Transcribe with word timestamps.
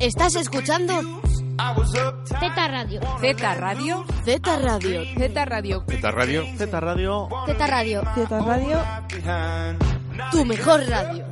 ¿Estás 0.00 0.34
escuchando? 0.34 0.94
I 1.56 1.78
was 1.78 1.94
uptight. 1.94 2.40
Zeta 2.40 2.66
Radio. 2.66 3.00
Z 3.20 3.54
Radio. 3.54 4.04
Z 4.24 4.56
Radio. 4.56 5.04
Z 5.16 5.44
Radio. 5.44 5.84
Zeta 5.86 6.10
Radio. 6.10 6.44
Z 6.58 6.80
Radio. 6.80 7.36
Zeta 7.46 7.66
Radio. 7.68 8.02
Z 8.16 8.40
Radio. 8.40 8.82
Tu 10.32 10.44
mejor 10.44 10.80
radio. 10.88 11.24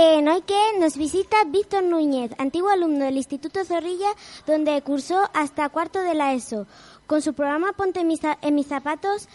En 0.00 0.28
hoy 0.28 0.42
que 0.42 0.78
nos 0.78 0.96
visita 0.96 1.38
Víctor 1.48 1.82
Núñez, 1.82 2.30
antiguo 2.38 2.70
alumno 2.70 3.04
del 3.04 3.16
Instituto 3.16 3.64
Zorrilla, 3.64 4.06
donde 4.46 4.80
cursó 4.82 5.28
hasta 5.34 5.68
cuarto 5.70 6.00
de 6.00 6.14
la 6.14 6.34
ESO. 6.34 6.68
Con 7.08 7.20
su 7.20 7.34
programa 7.34 7.72
Ponte 7.72 7.98
en 7.98 8.54
mis, 8.54 8.68
zapatos 8.68 9.28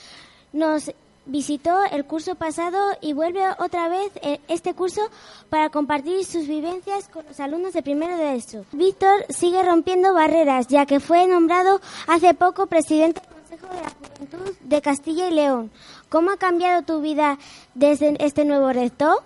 nos 0.54 0.90
visitó 1.26 1.84
el 1.92 2.06
curso 2.06 2.36
pasado 2.36 2.80
y 3.02 3.12
vuelve 3.12 3.42
otra 3.60 3.90
vez 3.90 4.10
en 4.22 4.40
este 4.48 4.74
curso 4.74 5.02
para 5.50 5.70
compartir 5.70 6.24
sus 6.24 6.48
vivencias 6.48 7.10
con 7.10 7.26
los 7.26 7.42
alumnos 7.42 7.74
de 7.74 7.84
primero 7.84 8.16
de 8.16 8.36
ESO. 8.36 8.66
Víctor 8.72 9.26
sigue 9.28 9.64
rompiendo 9.64 10.14
barreras, 10.14 10.68
ya 10.68 10.86
que 10.86 11.02
fue 11.02 11.28
nombrado 11.28 11.82
hace 12.08 12.34
poco 12.36 12.68
presidente 12.68 13.20
del 13.20 13.34
Consejo 13.34 13.68
de 13.68 13.82
la 13.82 13.90
Juventud 13.90 14.56
de 14.62 14.82
Castilla 14.82 15.28
y 15.28 15.34
León. 15.34 15.72
¿Cómo 16.08 16.32
ha 16.32 16.38
cambiado 16.38 16.84
tu 16.84 17.02
vida 17.02 17.38
desde 17.76 18.16
este 18.26 18.46
nuevo 18.46 18.72
reto? 18.72 19.26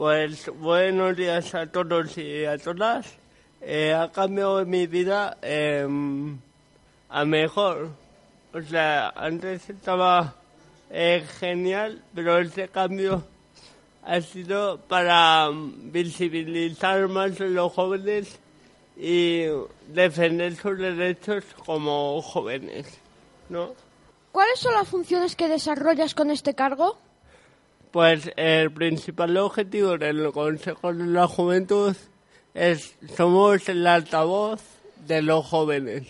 Pues 0.00 0.50
buenos 0.58 1.14
días 1.14 1.54
a 1.54 1.66
todos 1.66 2.16
y 2.16 2.46
a 2.46 2.56
todas. 2.56 3.06
Eh, 3.60 3.92
ha 3.92 4.10
cambiado 4.10 4.64
mi 4.64 4.86
vida 4.86 5.36
em, 5.42 6.38
a 7.10 7.26
mejor. 7.26 7.90
O 8.54 8.62
sea, 8.62 9.10
antes 9.10 9.68
estaba 9.68 10.36
eh, 10.88 11.22
genial, 11.38 12.02
pero 12.14 12.38
este 12.38 12.68
cambio 12.68 13.24
ha 14.02 14.22
sido 14.22 14.78
para 14.78 15.50
mm, 15.50 15.92
visibilizar 15.92 17.06
más 17.08 17.38
a 17.38 17.44
los 17.44 17.70
jóvenes 17.70 18.40
y 18.96 19.42
defender 19.86 20.56
sus 20.56 20.78
derechos 20.78 21.44
como 21.66 22.22
jóvenes, 22.22 22.86
¿no? 23.50 23.74
¿Cuáles 24.32 24.60
son 24.60 24.72
las 24.72 24.88
funciones 24.88 25.36
que 25.36 25.46
desarrollas 25.46 26.14
con 26.14 26.30
este 26.30 26.54
cargo? 26.54 26.96
Pues 27.90 28.30
el 28.36 28.72
principal 28.72 29.36
objetivo 29.36 29.98
del 29.98 30.30
Consejo 30.32 30.92
de 30.92 31.06
la 31.06 31.26
Juventud 31.26 31.96
es 32.54 32.94
somos 33.16 33.68
el 33.68 33.86
altavoz 33.86 34.60
de 35.06 35.22
los 35.22 35.46
jóvenes 35.46 36.06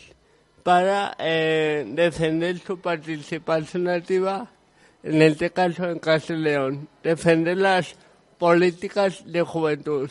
para 0.63 1.17
eh, 1.19 1.85
defender 1.89 2.59
su 2.59 2.79
participación 2.79 3.89
activa, 3.89 4.51
en 5.03 5.23
este 5.23 5.51
caso 5.51 5.85
en 5.89 6.43
León, 6.43 6.89
defender 7.03 7.57
las 7.57 7.95
políticas 8.39 9.23
de 9.25 9.43
juventud, 9.43 10.11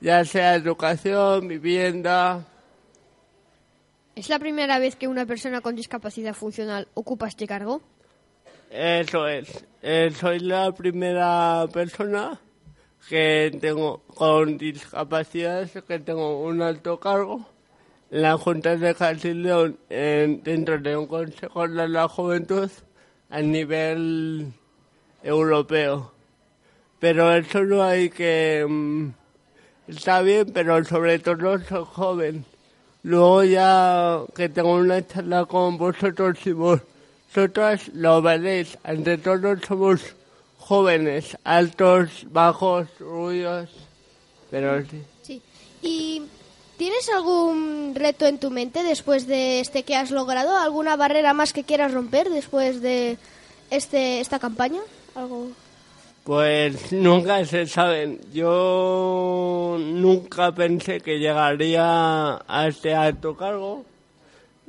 ya 0.00 0.24
sea 0.24 0.54
educación, 0.54 1.48
vivienda, 1.48 2.46
¿Es 4.14 4.28
la 4.28 4.38
primera 4.38 4.78
vez 4.78 4.94
que 4.96 5.08
una 5.08 5.24
persona 5.24 5.62
con 5.62 5.74
discapacidad 5.74 6.34
funcional 6.34 6.86
ocupa 6.92 7.28
este 7.28 7.46
cargo? 7.46 7.80
Eso 8.72 9.28
es. 9.28 9.64
Eh, 9.82 10.10
soy 10.18 10.38
la 10.40 10.72
primera 10.72 11.66
persona 11.72 12.40
que 13.08 13.56
tengo 13.60 13.98
con 14.14 14.56
discapacidad, 14.56 15.68
que 15.68 15.98
tengo 15.98 16.40
un 16.42 16.62
alto 16.62 16.98
cargo 16.98 17.44
en 18.10 18.22
la 18.22 18.38
Junta 18.38 18.76
de 18.76 18.94
Castilla 18.94 19.70
en- 19.90 20.42
dentro 20.42 20.78
de 20.78 20.96
un 20.96 21.06
Consejo 21.06 21.68
de 21.68 21.88
la 21.88 22.08
Juventud 22.08 22.70
a 23.28 23.40
nivel 23.42 24.52
europeo. 25.22 26.12
Pero 26.98 27.32
eso 27.34 27.64
no 27.64 27.82
hay 27.82 28.08
que... 28.08 28.64
mm, 28.68 29.08
está 29.88 30.22
bien, 30.22 30.50
pero 30.54 30.82
sobre 30.84 31.18
todo 31.18 31.58
soy 31.58 31.84
joven. 31.92 32.44
Luego 33.02 33.42
ya 33.44 34.20
que 34.34 34.48
tengo 34.48 34.76
una 34.76 35.04
charla 35.06 35.44
con 35.44 35.76
vosotros 35.76 36.38
y 36.46 36.52
vosotras 37.34 37.88
lo 37.94 38.20
veréis. 38.22 38.78
Ante 38.84 39.18
todo 39.18 39.56
somos 39.66 40.00
jóvenes, 40.58 41.36
altos, 41.44 42.26
bajos, 42.30 42.88
rubios, 42.98 43.70
pero 44.50 44.82
sí. 44.82 45.02
Sí. 45.22 45.42
¿Y 45.82 46.22
tienes 46.76 47.08
algún 47.08 47.94
reto 47.94 48.26
en 48.26 48.38
tu 48.38 48.50
mente 48.50 48.82
después 48.82 49.26
de 49.26 49.60
este 49.60 49.82
que 49.82 49.96
has 49.96 50.10
logrado? 50.10 50.56
¿Alguna 50.56 50.96
barrera 50.96 51.32
más 51.34 51.52
que 51.52 51.64
quieras 51.64 51.92
romper 51.92 52.28
después 52.28 52.80
de 52.82 53.18
este 53.70 54.20
esta 54.20 54.38
campaña? 54.38 54.80
¿Algo? 55.14 55.48
Pues 56.24 56.92
nunca 56.92 57.44
se 57.44 57.66
saben. 57.66 58.20
Yo 58.32 59.76
nunca 59.80 60.52
pensé 60.52 61.00
que 61.00 61.18
llegaría 61.18 62.40
a 62.46 62.66
este 62.68 62.94
alto 62.94 63.36
cargo 63.36 63.84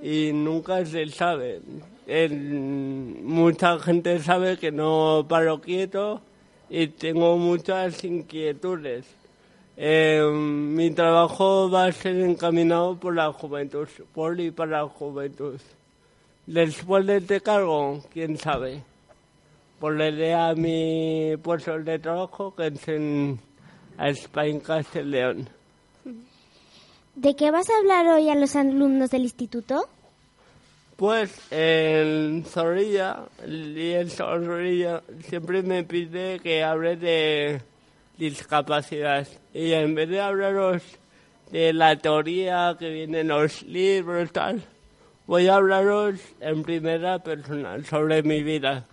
y 0.01 0.31
nunca 0.33 0.83
se 0.85 1.07
sabe. 1.09 1.61
Mucha 2.07 3.79
gente 3.79 4.19
sabe 4.19 4.57
que 4.57 4.71
no 4.71 5.25
paro 5.27 5.61
quieto 5.61 6.21
y 6.69 6.87
tengo 6.87 7.37
muchas 7.37 8.03
inquietudes. 8.03 9.05
Eh, 9.75 10.21
mi 10.31 10.91
trabajo 10.91 11.69
va 11.69 11.85
a 11.85 11.91
ser 11.91 12.17
encaminado 12.19 12.95
por 12.95 13.15
la 13.15 13.31
juventud, 13.31 13.87
por 14.13 14.39
y 14.39 14.51
para 14.51 14.81
la 14.83 14.87
juventud. 14.87 15.59
Después 16.45 17.05
de 17.05 17.17
este 17.17 17.41
cargo, 17.41 18.03
quién 18.11 18.37
sabe 18.37 18.83
volveré 19.83 20.33
a 20.33 20.55
mi 20.55 21.35
puesto 21.43 21.77
de 21.77 21.99
trabajo 21.99 22.55
que 22.55 22.67
es 22.67 22.87
en 22.87 23.37
a 23.97 24.07
Spain 24.11 24.61
Castell 24.61 25.11
León. 25.11 25.49
¿De 27.15 27.35
qué 27.35 27.51
vas 27.51 27.69
a 27.69 27.77
hablar 27.79 28.07
hoy 28.07 28.29
a 28.29 28.35
los 28.35 28.55
alumnos 28.55 29.11
del 29.11 29.23
instituto? 29.23 29.89
Pues 30.95 31.35
en 31.49 32.45
Zorrilla, 32.45 33.23
el 33.43 33.73
líder 33.73 34.09
Zorrilla 34.11 35.01
siempre 35.27 35.63
me 35.63 35.83
pide 35.83 36.39
que 36.39 36.63
hable 36.63 36.95
de 36.97 37.61
discapacidad. 38.17 39.27
Y 39.53 39.73
en 39.73 39.95
vez 39.95 40.07
de 40.09 40.21
hablaros 40.21 40.83
de 41.51 41.73
la 41.73 41.95
teoría 41.95 42.75
que 42.77 42.89
viene 42.89 43.21
en 43.21 43.29
los 43.29 43.63
libros 43.63 44.31
tal, 44.31 44.61
voy 45.25 45.47
a 45.47 45.55
hablaros 45.55 46.19
en 46.39 46.61
primera 46.61 47.19
persona 47.19 47.83
sobre 47.83 48.21
mi 48.21 48.43
vida. 48.43 48.85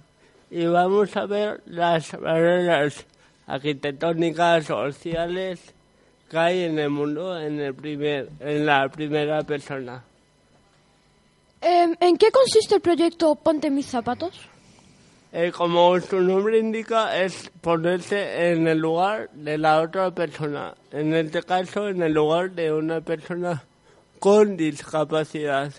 Y 0.51 0.65
vamos 0.65 1.15
a 1.19 1.27
ver 1.27 1.61
las 1.67 2.19
barreras 2.19 3.07
arquitectónicas, 3.47 4.65
sociales 4.65 5.75
que 6.31 6.39
hay 6.39 6.63
en 6.63 6.79
el 6.79 6.89
mundo 6.91 7.39
en, 7.39 7.61
el 7.61 7.75
primer, 7.75 8.31
en 8.41 8.65
la 8.65 8.89
primera 8.89 9.43
persona. 9.43 10.05
¿En 11.99 12.17
qué 12.17 12.31
consiste 12.31 12.77
el 12.77 12.81
proyecto 12.81 13.35
Ponte 13.35 13.71
mis 13.71 13.87
zapatos? 13.87 14.39
Eh, 15.33 15.53
como 15.53 15.99
su 16.01 16.21
nombre 16.21 16.59
indica, 16.59 17.21
es 17.23 17.51
ponerse 17.61 18.51
en 18.51 18.69
el 18.69 18.79
lugar 18.79 19.31
de 19.31 19.59
la 19.59 19.81
otra 19.81 20.11
persona. 20.13 20.75
En 20.91 21.15
este 21.15 21.43
caso, 21.43 21.89
en 21.89 22.03
el 22.03 22.13
lugar 22.13 22.51
de 22.51 22.73
una 22.73 23.01
persona 23.01 23.65
con 24.19 24.57
discapacidad. 24.57 25.73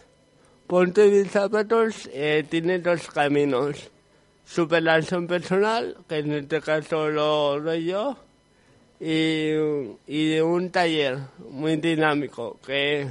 Ponte 0.68 1.10
mis 1.10 1.30
zapatos 1.30 2.10
eh, 2.14 2.46
tiene 2.50 2.80
dos 2.80 3.08
caminos. 3.08 3.90
Superación 4.46 5.28
personal, 5.28 5.98
que 6.10 6.18
en 6.20 6.32
este 6.34 6.60
caso 6.62 7.10
lo 7.10 7.60
doy 7.62 7.86
yo, 7.86 8.18
y, 9.00 9.52
y 10.08 10.40
un 10.40 10.72
taller 10.72 11.20
muy 11.50 11.78
dinámico, 11.78 12.58
que 12.66 13.08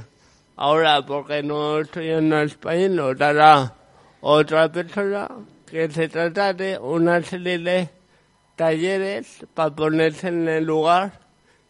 ahora, 0.55 1.05
porque 1.05 1.43
no 1.43 1.79
estoy 1.79 2.09
en 2.09 2.33
España, 2.33 2.87
lo 2.89 3.15
dará 3.15 3.73
otra 4.21 4.71
persona, 4.71 5.29
que 5.65 5.89
se 5.89 6.09
trata 6.09 6.53
de 6.53 6.77
una 6.77 7.21
serie 7.21 7.57
de 7.59 7.89
talleres 8.55 9.45
para 9.53 9.75
ponerse 9.75 10.27
en 10.27 10.47
el 10.47 10.65
lugar 10.65 11.19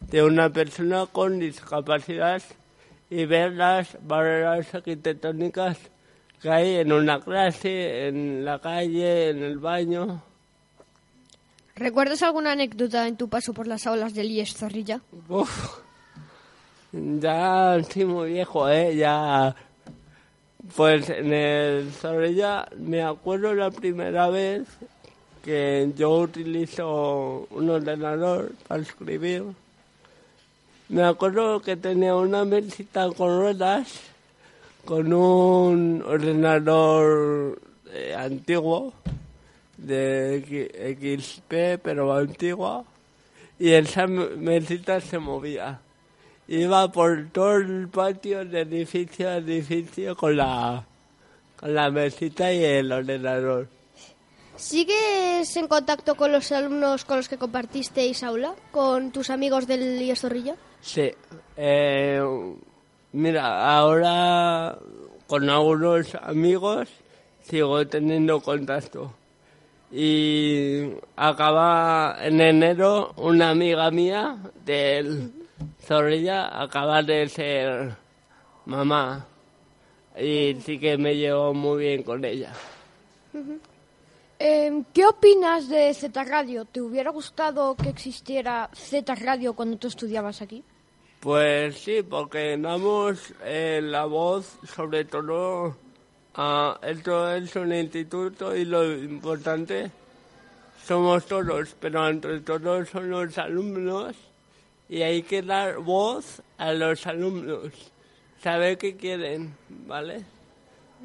de 0.00 0.22
una 0.22 0.50
persona 0.50 1.06
con 1.06 1.38
discapacidad 1.38 2.42
y 3.08 3.24
ver 3.26 3.52
las 3.52 3.96
barreras 4.02 4.74
arquitectónicas 4.74 5.78
que 6.40 6.50
hay 6.50 6.76
en 6.76 6.92
una 6.92 7.20
clase, 7.20 8.08
en 8.08 8.44
la 8.44 8.58
calle, 8.58 9.30
en 9.30 9.42
el 9.42 9.58
baño. 9.58 10.22
¿Recuerdas 11.76 12.22
alguna 12.22 12.52
anécdota 12.52 13.06
en 13.06 13.16
tu 13.16 13.28
paso 13.28 13.54
por 13.54 13.66
las 13.66 13.86
aulas 13.86 14.12
del 14.12 14.30
IES 14.30 14.54
Zorrilla? 14.54 15.00
Uf, 15.28 15.78
ya 16.92 17.76
estoy 17.76 18.04
muy 18.04 18.32
viejo, 18.32 18.68
¿eh? 18.68 18.96
Ya. 18.96 19.54
Pues 20.76 21.08
en 21.10 21.32
el 21.32 21.90
Zorrilla 21.92 22.68
me 22.78 23.02
acuerdo 23.02 23.52
la 23.54 23.70
primera 23.70 24.28
vez 24.28 24.62
que 25.44 25.90
yo 25.96 26.10
utilizo 26.20 27.48
un 27.50 27.68
ordenador 27.68 28.52
para 28.68 28.82
escribir. 28.82 29.42
Me 30.88 31.02
acuerdo 31.02 31.60
que 31.60 31.76
tenía 31.76 32.14
una 32.14 32.44
mesita 32.44 33.10
con 33.10 33.40
ruedas, 33.40 34.00
con 34.84 35.12
un 35.12 36.02
ordenador 36.06 37.58
eh, 37.92 38.14
antiguo, 38.16 38.92
de 39.78 40.96
XP, 41.00 41.80
pero 41.82 42.14
antiguo, 42.14 42.84
y 43.58 43.70
esa 43.72 44.06
me- 44.06 44.28
mesita 44.36 45.00
se 45.00 45.18
movía. 45.18 45.80
Iba 46.48 46.90
por 46.90 47.28
todo 47.32 47.56
el 47.56 47.88
patio 47.88 48.44
de 48.44 48.62
edificio 48.62 49.28
a 49.28 49.36
edificio 49.36 50.16
con 50.16 50.36
la, 50.36 50.84
con 51.58 51.74
la 51.74 51.90
mesita 51.90 52.52
y 52.52 52.64
el 52.64 52.90
ordenador. 52.90 53.68
¿Sigues 54.56 55.56
en 55.56 55.66
contacto 55.66 56.14
con 56.14 56.30
los 56.30 56.52
alumnos 56.52 57.04
con 57.04 57.16
los 57.16 57.28
que 57.28 57.38
compartisteis 57.38 58.22
aula? 58.22 58.54
¿Con 58.70 59.10
tus 59.10 59.30
amigos 59.30 59.66
del 59.66 60.00
IES 60.00 60.20
Zorrilla? 60.20 60.56
Sí. 60.80 61.10
Eh, 61.56 62.20
mira, 63.12 63.76
ahora 63.76 64.78
con 65.26 65.48
algunos 65.48 66.14
amigos 66.16 66.88
sigo 67.42 67.86
teniendo 67.86 68.40
contacto. 68.40 69.14
Y 69.90 70.90
acaba 71.16 72.16
en 72.20 72.40
enero 72.40 73.12
una 73.16 73.50
amiga 73.50 73.90
mía 73.90 74.38
del 74.64 75.41
Zorrilla 75.80 76.62
acaba 76.62 77.02
de 77.02 77.28
ser 77.28 77.96
mamá. 78.66 79.26
Y 80.18 80.56
sí 80.64 80.78
que 80.78 80.96
me 80.98 81.16
llevo 81.16 81.54
muy 81.54 81.84
bien 81.84 82.02
con 82.02 82.24
ella. 82.24 82.52
Em, 84.38 84.84
¿Qué 84.92 85.06
opinas 85.06 85.68
de 85.68 85.94
Z 85.94 86.24
Radio? 86.24 86.64
¿Te 86.64 86.80
hubiera 86.80 87.10
gustado 87.10 87.74
que 87.74 87.88
existiera 87.88 88.68
Z 88.74 89.14
Radio 89.14 89.54
cuando 89.54 89.76
tú 89.78 89.88
estudiabas 89.88 90.42
aquí? 90.42 90.62
Pues 91.20 91.78
sí, 91.78 92.02
porque 92.02 92.56
damos 92.58 93.32
eh, 93.44 93.80
la 93.82 94.04
voz, 94.06 94.58
sobre 94.74 95.04
todo, 95.04 95.76
a 96.34 96.78
esto 96.82 97.32
es 97.32 97.54
un 97.54 97.72
instituto 97.72 98.56
y 98.56 98.64
lo 98.64 98.92
importante 98.92 99.90
somos 100.84 101.24
todos, 101.26 101.76
pero 101.78 102.08
entre 102.08 102.40
todos 102.40 102.88
son 102.88 103.10
los 103.10 103.38
alumnos 103.38 104.16
y 104.88 105.02
hay 105.02 105.22
que 105.22 105.42
dar 105.42 105.78
voz 105.78 106.42
a 106.58 106.72
los 106.72 107.06
alumnos, 107.06 107.72
saber 108.42 108.78
qué 108.78 108.96
quieren, 108.96 109.56
¿vale? 109.68 110.24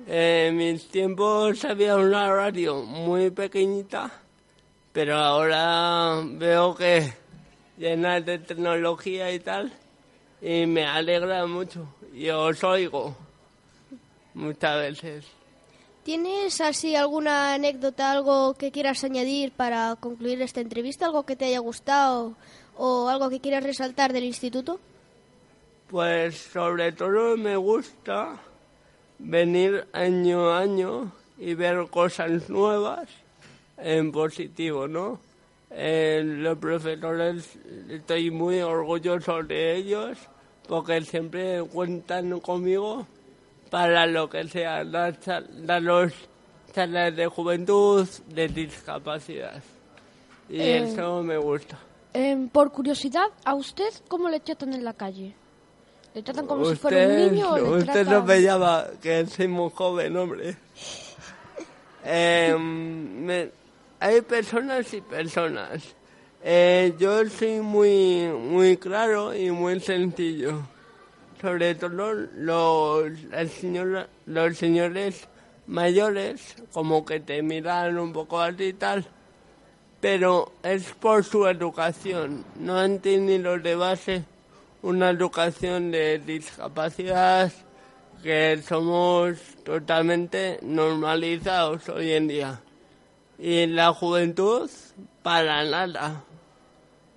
Eh, 0.05 0.47
en 0.49 0.57
mis 0.57 0.87
tiempos 0.89 1.65
había 1.65 1.95
una 1.95 2.31
radio 2.31 2.83
muy 2.83 3.31
pequeñita, 3.31 4.11
pero 4.93 5.17
ahora 5.17 6.21
veo 6.23 6.75
que 6.75 7.13
llena 7.77 8.19
de 8.21 8.39
tecnología 8.39 9.31
y 9.31 9.39
tal, 9.39 9.71
y 10.41 10.65
me 10.65 10.85
alegra 10.85 11.45
mucho. 11.47 11.87
Y 12.13 12.29
os 12.29 12.63
oigo 12.63 13.15
muchas 14.33 14.77
veces. 14.77 15.25
¿Tienes 16.03 16.61
así 16.61 16.95
alguna 16.95 17.53
anécdota, 17.53 18.11
algo 18.11 18.53
que 18.53 18.71
quieras 18.71 19.03
añadir 19.03 19.51
para 19.51 19.97
concluir 19.99 20.41
esta 20.41 20.61
entrevista? 20.61 21.05
¿Algo 21.05 21.25
que 21.25 21.35
te 21.35 21.45
haya 21.45 21.59
gustado 21.59 22.35
o 22.77 23.09
algo 23.09 23.29
que 23.29 23.39
quieras 23.39 23.63
resaltar 23.63 24.13
del 24.13 24.23
instituto? 24.23 24.79
Pues 25.89 26.37
sobre 26.37 26.91
todo 26.91 27.37
me 27.37 27.55
gusta 27.55 28.37
venir 29.19 29.87
año 29.93 30.49
a 30.49 30.59
año 30.59 31.11
y 31.37 31.53
ver 31.53 31.87
cosas 31.89 32.49
nuevas 32.49 33.09
en 33.77 34.11
positivo, 34.11 34.87
¿no? 34.87 35.19
Eh, 35.69 36.21
los 36.23 36.57
profesores 36.57 37.57
estoy 37.89 38.31
muy 38.31 38.61
orgulloso 38.61 39.43
de 39.43 39.75
ellos 39.75 40.17
porque 40.67 41.01
siempre 41.01 41.61
cuentan 41.63 42.39
conmigo 42.39 43.05
para 43.69 44.05
lo 44.05 44.29
que 44.29 44.47
sea, 44.47 44.83
dar, 44.85 45.17
los 45.81 46.13
charlas 46.73 47.15
de 47.15 47.27
juventud, 47.27 48.07
de 48.27 48.47
discapacidad. 48.47 49.61
Y 50.49 50.61
Eh, 50.61 50.77
eso 50.83 51.21
me 51.23 51.37
gusta. 51.37 51.77
Em, 52.19 52.49
por 52.49 52.71
curiosidad, 52.71 53.27
¿a 53.45 53.53
usted 53.53 53.93
cómo 54.07 54.27
le 54.27 54.39
tratan 54.39 54.73
en 54.73 54.83
la 54.83 54.93
calle? 54.93 55.35
¿Le 56.15 56.23
tratan 56.23 56.47
como 56.47 56.65
si 56.65 56.75
fuera 56.75 57.05
un 57.07 57.15
niño 57.31 57.53
usted 57.77 57.85
tratan... 57.93 58.13
no 58.13 58.23
me 58.23 58.41
llama, 58.41 58.85
que 59.03 59.25
soy 59.27 59.47
muy 59.47 59.69
joven, 59.75 60.17
hombre. 60.17 60.57
Eh, 62.03 62.55
me- 62.57 63.51
hay 63.99 64.21
personas 64.21 64.91
y 64.95 65.01
personas. 65.01 65.83
Eh, 66.43 66.95
yo 66.97 67.23
soy 67.29 67.59
muy, 67.59 68.29
muy 68.33 68.77
claro 68.77 69.35
y 69.35 69.51
muy 69.51 69.79
sencillo. 69.79 70.61
Sobre 71.39 71.75
todo 71.75 72.13
los, 72.13 73.11
señora- 73.61 74.07
los 74.25 74.57
señores 74.57 75.27
mayores, 75.67 76.55
como 76.71 77.05
que 77.05 77.19
te 77.19 77.43
miran 77.43 77.99
un 77.99 78.11
poco 78.11 78.39
así 78.41 78.63
y 78.63 78.73
tal, 78.73 79.05
pero 79.99 80.51
es 80.63 80.93
por 80.93 81.23
su 81.23 81.47
educación. 81.47 82.45
No 82.59 82.77
han 82.77 82.99
tenido 82.99 83.57
de 83.57 83.75
base 83.75 84.23
una 84.81 85.09
educación 85.09 85.91
de 85.91 86.19
discapacidad 86.19 87.51
que 88.21 88.61
somos 88.67 89.37
totalmente 89.63 90.59
normalizados 90.61 91.89
hoy 91.89 92.11
en 92.11 92.27
día. 92.27 92.61
Y 93.39 93.67
la 93.67 93.93
juventud, 93.93 94.69
para 95.23 95.63
nada. 95.63 96.23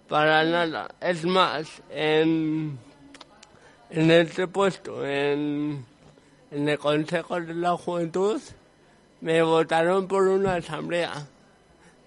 Para 0.09 0.45
nada. 0.45 0.89
Es 1.01 1.25
más, 1.25 1.83
en, 1.91 2.79
en 3.91 4.11
este 4.11 4.47
puesto, 4.47 5.07
en 5.07 5.85
el 6.51 6.79
Consejo 6.79 7.41
de 7.41 7.55
la 7.55 7.77
Juventud, 7.77 8.41
me 9.21 9.43
votaron 9.43 10.09
por 10.09 10.29
una 10.29 10.57
asamblea. 10.57 11.27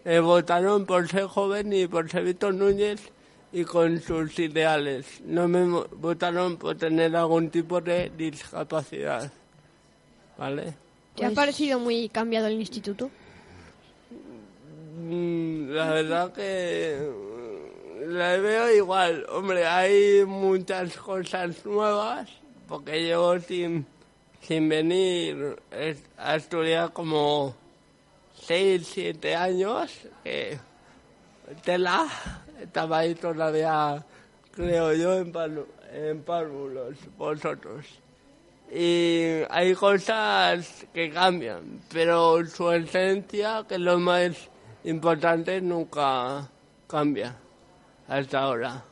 Me 0.06 0.20
votaron 0.20 0.86
por 0.86 1.08
ser 1.08 1.28
joven 1.28 1.72
y 1.72 1.88
por 1.88 2.10
ser 2.10 2.24
Víctor 2.26 2.54
Núñez 2.56 3.02
y 3.54 3.64
con 3.64 4.02
sus 4.02 4.38
ideales. 4.40 5.22
No 5.26 5.48
me 5.48 5.66
votaron 5.92 6.58
por 6.58 6.76
tener 6.78 7.16
algún 7.16 7.50
tipo 7.50 7.80
de 7.80 8.12
discapacidad. 8.18 9.32
¿Vale? 10.38 10.74
¿Te 11.16 11.26
ha 11.26 11.32
parecido 11.32 11.80
muy 11.80 12.10
cambiado 12.10 12.48
el 12.48 12.60
instituto? 12.60 13.10
Mm, 14.98 15.70
La 15.70 15.92
verdad 15.92 16.34
que 16.34 16.98
mm, 17.00 18.10
la 18.12 18.38
veo 18.38 18.76
igual. 18.76 19.26
Hombre, 19.30 19.66
hay 19.66 20.26
muchas 20.26 20.98
cosas 20.98 21.66
nuevas 21.66 22.30
porque 22.68 23.04
llevo 23.04 23.40
sin, 23.40 23.86
sin 24.42 24.68
venir 24.68 25.56
a 26.18 26.36
estudiar 26.36 26.92
como 26.92 27.56
6, 28.46 28.88
7 28.94 29.36
años. 29.36 29.92
Que 30.24 30.58
tela, 31.64 32.08
estaba 32.62 33.00
ahí 33.00 33.16
todavía, 33.16 34.04
creo 34.52 34.94
yo, 34.94 35.18
en, 35.18 35.32
párvulos, 35.32 35.68
en 35.92 36.24
párvulos, 36.24 36.98
vosotros. 37.18 37.86
Y 38.72 39.44
hay 39.50 39.76
cosas 39.76 40.86
que 40.94 41.12
cambian, 41.12 41.82
pero 41.92 42.46
su 42.46 42.72
esencia, 42.72 43.66
que 43.68 43.76
es 43.76 43.82
lo 43.82 44.00
más 44.00 44.50
importante, 44.84 45.62
nunca 45.62 46.50
cambia 46.88 47.36
hasta 48.08 48.40
ahora. 48.40 48.84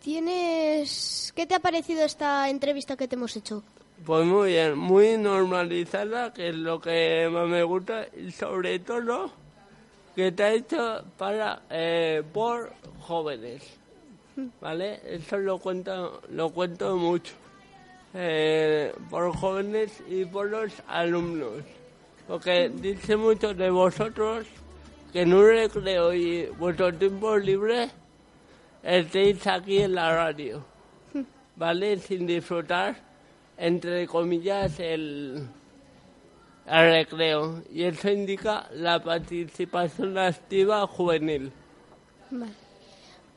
¿Tienes... 0.00 1.32
¿Qué 1.36 1.46
te 1.46 1.54
ha 1.54 1.60
parecido 1.60 2.04
esta 2.04 2.48
entrevista 2.48 2.96
que 2.96 3.06
te 3.06 3.14
hemos 3.14 3.36
hecho? 3.36 3.62
Pues 4.04 4.26
muy 4.26 4.50
bien, 4.50 4.76
muy 4.76 5.16
normalizada, 5.16 6.32
que 6.32 6.48
es 6.48 6.56
lo 6.56 6.80
que 6.80 7.28
más 7.30 7.46
me 7.46 7.62
gusta, 7.62 8.06
y 8.16 8.32
sobre 8.32 8.80
todo 8.80 9.30
que 10.16 10.28
está 10.28 10.50
hecho 10.50 11.04
para 11.16 11.62
eh, 11.70 12.24
por 12.32 12.72
jóvenes, 12.98 13.62
¿vale? 14.60 15.00
Eso 15.04 15.38
lo 15.38 15.58
cuento, 15.58 16.20
lo 16.30 16.50
cuento 16.50 16.96
mucho, 16.96 17.32
eh, 18.14 18.92
por 19.08 19.32
jóvenes 19.36 20.02
y 20.08 20.24
por 20.24 20.48
los 20.48 20.72
alumnos, 20.88 21.62
porque 22.26 22.70
dice 22.74 23.16
mucho 23.16 23.54
de 23.54 23.70
vosotros 23.70 24.46
que 25.12 25.22
en 25.22 25.32
un 25.32 25.46
recreo 25.46 26.12
y 26.12 26.46
vuestro 26.58 26.92
tiempo 26.92 27.36
libre 27.36 27.88
estéis 28.82 29.46
aquí 29.46 29.78
en 29.78 29.94
la 29.94 30.12
radio, 30.12 30.64
¿vale? 31.54 31.98
Sin 31.98 32.26
disfrutar, 32.26 33.11
entre 33.56 34.06
comillas, 34.06 34.78
el, 34.80 35.46
el 36.66 36.90
recreo. 36.92 37.62
Y 37.72 37.84
eso 37.84 38.08
indica 38.10 38.68
la 38.72 39.02
participación 39.02 40.18
activa 40.18 40.86
juvenil. 40.86 41.52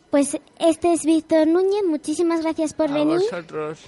Pues 0.10 0.38
este 0.60 0.94
es 0.94 1.04
Víctor 1.04 1.48
Núñez, 1.48 1.84
muchísimas 1.88 2.42
gracias 2.42 2.74
por 2.74 2.90
A 2.90 2.94
venir. 2.94 3.20
vosotros. 3.20 3.80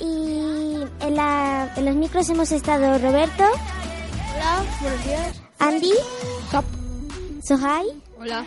Y 0.00 0.76
en, 1.00 1.14
la- 1.14 1.72
en 1.76 1.84
los 1.84 1.94
micros 1.94 2.28
hemos 2.30 2.50
estado 2.52 2.98
Roberto, 2.98 3.44
Hola, 4.34 4.64
buenos 4.80 5.04
días. 5.04 5.42
Andy 5.58 5.92
Sohai, 7.44 7.86
Hola. 8.18 8.44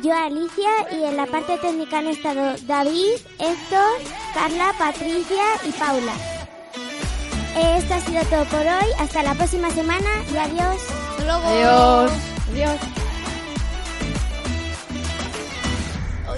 Yo 0.00 0.14
Alicia 0.14 0.70
y 0.90 1.04
en 1.04 1.16
la 1.16 1.26
parte 1.26 1.58
técnica 1.58 1.98
han 1.98 2.06
estado 2.06 2.54
David, 2.66 3.16
Héctor, 3.38 4.00
Carla, 4.32 4.72
Patricia 4.78 5.42
y 5.64 5.72
Paula. 5.72 6.14
Esto 7.56 7.94
ha 7.94 8.00
sido 8.00 8.22
todo 8.24 8.44
por 8.46 8.60
hoy. 8.60 8.90
Hasta 8.98 9.22
la 9.22 9.34
próxima 9.34 9.70
semana 9.70 10.08
y 10.32 10.36
adiós. 10.36 10.82
Hasta 11.10 11.24
luego. 11.24 11.46
Adiós. 11.46 12.12
Adiós. 12.50 12.80
Oh, 16.28 16.36